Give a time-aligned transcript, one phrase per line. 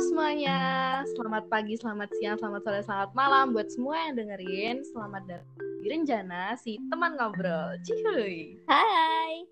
[0.00, 0.58] semuanya,
[1.12, 4.80] selamat pagi, selamat siang, selamat sore, selamat malam buat semua yang dengerin.
[4.80, 7.76] Selamat datang di Renjana, si teman ngobrol.
[7.84, 8.56] Cihuy.
[8.64, 9.44] Hai.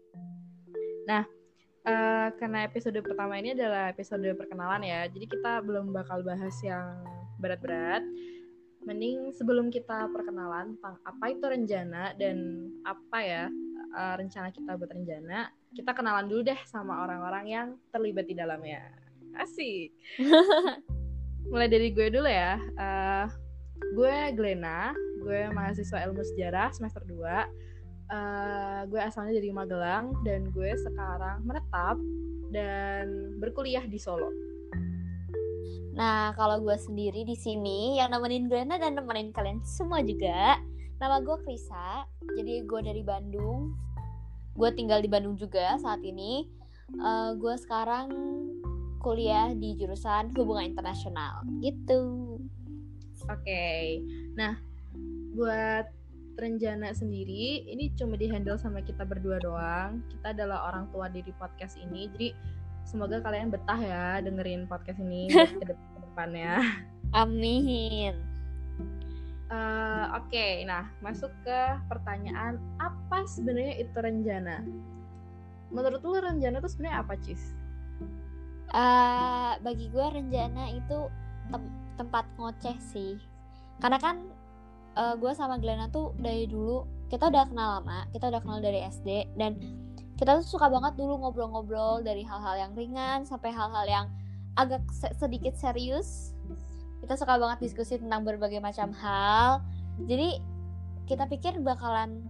[1.04, 1.28] Nah,
[1.84, 6.96] uh, karena episode pertama ini adalah episode perkenalan ya, jadi kita belum bakal bahas yang
[7.44, 8.00] berat-berat.
[8.88, 13.44] Mending sebelum kita perkenalan tentang apa itu Renjana dan apa ya
[13.92, 19.07] uh, rencana kita buat Renjana, kita kenalan dulu deh sama orang-orang yang terlibat di dalamnya.
[19.36, 19.92] Asik.
[21.52, 22.56] Mulai dari gue dulu ya.
[22.76, 23.26] Uh,
[23.92, 27.16] gue Glena, gue mahasiswa ilmu sejarah semester 2.
[28.08, 32.00] Uh, gue asalnya dari Magelang dan gue sekarang menetap
[32.48, 34.32] dan berkuliah di Solo.
[35.98, 40.56] Nah, kalau gue sendiri di sini yang nemenin Glena dan nemenin kalian semua juga.
[40.98, 42.06] Nama gue Krisa,
[42.38, 43.74] jadi gue dari Bandung.
[44.54, 46.46] Gue tinggal di Bandung juga saat ini.
[47.02, 48.08] Uh, gue sekarang
[49.08, 52.36] kuliah di jurusan hubungan internasional gitu.
[53.24, 54.04] Oke, okay.
[54.36, 54.60] nah
[55.32, 55.88] buat
[56.36, 60.04] Renjana sendiri ini cuma dihandle sama kita berdua doang.
[60.12, 62.36] Kita adalah orang tua dari podcast ini, jadi
[62.84, 65.32] semoga kalian betah ya dengerin podcast ini
[65.64, 66.60] ke depannya.
[67.16, 68.12] Amin.
[69.48, 74.60] Uh, Oke, okay, nah masuk ke pertanyaan apa sebenarnya itu Renjana?
[75.72, 77.56] Menurut lu Renjana itu sebenarnya apa, Cis?
[78.72, 81.08] Uh, bagi gue Renjana itu
[81.48, 81.62] tem
[81.98, 83.18] tempat ngoceh sih.
[83.82, 84.22] Karena kan
[84.98, 88.84] uh, gue sama Glenna tuh dari dulu kita udah kenal lama kita udah kenal dari
[88.84, 89.56] SD dan
[90.20, 94.06] kita tuh suka banget dulu ngobrol-ngobrol dari hal-hal yang ringan sampai hal-hal yang
[94.58, 96.34] agak se sedikit serius.
[96.98, 99.62] Kita suka banget diskusi tentang berbagai macam hal.
[100.02, 100.42] Jadi
[101.06, 102.26] kita pikir bakalan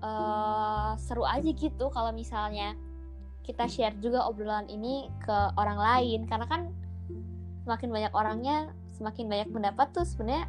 [0.00, 2.72] uh, seru aja gitu kalau misalnya
[3.46, 6.26] kita share juga obrolan ini ke orang lain.
[6.26, 6.74] Karena kan
[7.62, 8.58] semakin banyak orangnya
[8.96, 10.48] semakin banyak pendapat tuh sebenarnya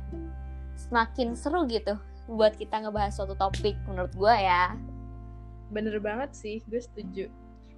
[0.78, 4.76] semakin seru gitu buat kita ngebahas suatu topik menurut gue ya.
[5.72, 7.28] Bener banget sih gue setuju.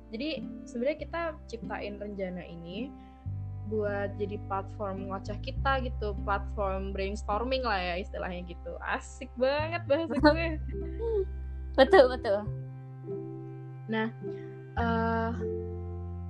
[0.10, 2.90] Jadi sebenarnya kita ciptain rencana ini
[3.70, 8.74] buat jadi platform ngoceh kita gitu platform brainstorming lah ya istilahnya gitu.
[8.82, 10.48] Asik banget bahasa gue
[11.80, 12.40] betul betul.
[13.86, 14.10] Nah
[14.80, 15.32] uh,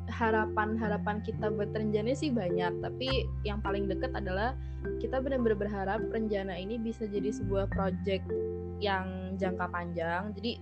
[0.09, 3.07] harapan-harapan kita buat Renjana sih banyak, tapi
[3.47, 4.57] yang paling deket adalah
[4.99, 8.27] kita benar-benar berharap Renjana ini bisa jadi sebuah project
[8.83, 10.35] yang jangka panjang.
[10.35, 10.59] Jadi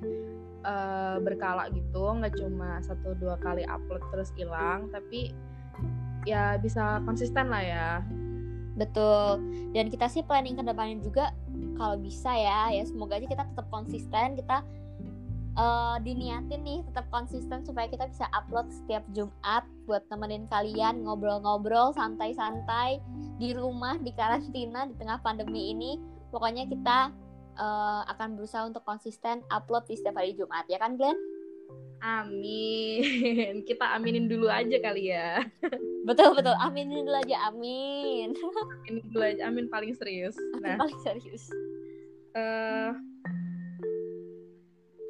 [0.67, 5.33] uh, berkala gitu, nggak cuma satu dua kali upload terus hilang, tapi
[6.27, 7.89] ya bisa konsisten lah ya.
[8.77, 9.41] Betul.
[9.73, 11.33] Dan kita sih planning ke depannya juga
[11.81, 14.61] kalau bisa ya, ya semoga aja kita tetap konsisten, kita
[15.57, 21.91] uh, diniatin nih tetap konsisten supaya kita bisa upload setiap Jumat buat temenin kalian ngobrol-ngobrol
[21.97, 23.01] santai-santai
[23.41, 25.97] di rumah di karantina di tengah pandemi ini
[26.29, 27.11] pokoknya kita
[27.57, 31.17] uh, akan berusaha untuk konsisten upload di setiap hari Jumat ya kan Glenn?
[31.97, 33.65] Amin.
[33.69, 35.41] Kita aminin dulu aja kali ya.
[36.07, 36.55] Betul betul.
[36.55, 37.51] Aminin dulu aja.
[37.51, 38.31] Amin.
[38.85, 39.41] Aminin dulu aja.
[39.49, 40.37] Amin paling serius.
[40.61, 41.49] Nah, paling serius.
[42.37, 42.93] Uh,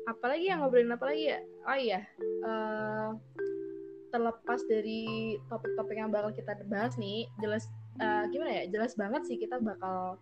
[0.08, 1.40] apalagi yang ngobrolin apa lagi ya?
[1.68, 2.02] Oh iya
[2.48, 3.12] uh,
[4.10, 7.68] terlepas dari topik-topik yang bakal kita bahas nih jelas
[8.00, 8.72] uh, gimana ya?
[8.72, 10.16] Jelas banget sih kita bakal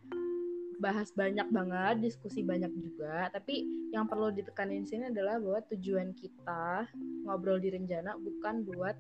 [0.82, 3.30] bahas banyak banget diskusi banyak juga.
[3.32, 3.64] Tapi
[3.94, 6.90] yang perlu ditekanin di sini adalah bahwa tujuan kita
[7.24, 8.98] ngobrol di Renjana bukan buat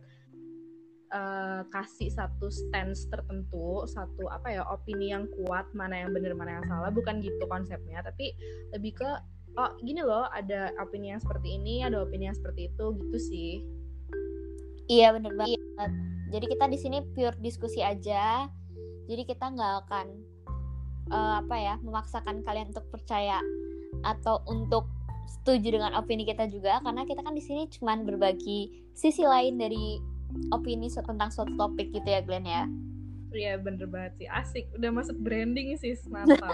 [1.11, 6.61] uh, kasih satu stance tertentu satu apa ya opini yang kuat mana yang benar mana
[6.61, 6.93] yang salah.
[6.93, 8.31] Bukan gitu konsepnya tapi
[8.71, 9.09] lebih ke
[9.55, 13.51] oh gini loh ada opini yang seperti ini ada opini yang seperti itu gitu sih.
[14.85, 15.61] Iya bener banget.
[16.29, 18.45] Jadi kita di sini pure diskusi aja.
[19.05, 20.07] Jadi kita nggak akan
[21.09, 23.41] uh, apa ya memaksakan kalian untuk percaya
[24.05, 24.85] atau untuk
[25.25, 26.83] setuju dengan opini kita juga.
[26.85, 29.97] Karena kita kan di sini cuma berbagi sisi lain dari
[30.53, 32.69] opini tentang suatu topik gitu ya Glenn ya.
[33.33, 34.27] Iya bener banget sih.
[34.29, 34.69] Asik.
[34.77, 36.53] Udah masuk branding sih mantap.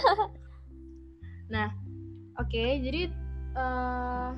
[1.51, 1.75] Nah
[2.39, 3.01] Oke, okay, jadi
[3.59, 4.31] uh,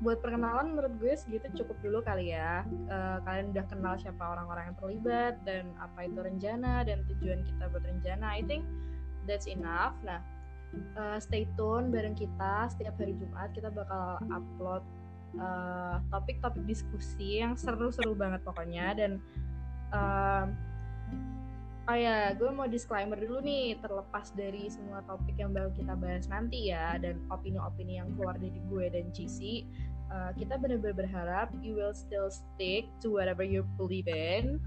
[0.00, 2.64] buat perkenalan menurut gue segitu cukup dulu kali ya.
[2.88, 7.64] Uh, kalian udah kenal siapa orang-orang yang terlibat dan apa itu rencana dan tujuan kita
[7.72, 8.26] buat rencana.
[8.36, 8.64] I think
[9.28, 9.96] that's enough.
[10.04, 10.20] Nah,
[10.96, 14.84] uh, stay tune bareng kita setiap hari Jumat kita bakal upload
[16.08, 19.20] topik-topik uh, diskusi yang seru-seru banget pokoknya dan
[19.92, 20.48] uh,
[21.86, 26.26] Oh ya, gue mau disclaimer dulu nih, terlepas dari semua topik yang bakal kita bahas
[26.26, 29.62] nanti ya, dan opini-opini yang keluar dari gue dan Cici,
[30.10, 34.58] uh, kita benar-benar berharap you will still stick to whatever you believe in.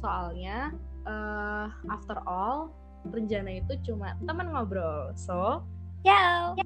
[0.00, 0.72] soalnya
[1.08, 2.72] uh, after all
[3.06, 5.62] Renjana itu cuma teman ngobrol so
[6.02, 6.58] ciao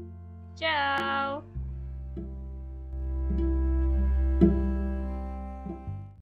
[0.56, 1.44] ciao